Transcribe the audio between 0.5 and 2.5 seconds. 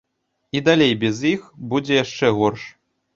І далей без іх будзе яшчэ